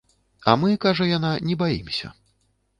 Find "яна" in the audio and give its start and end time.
1.17-1.31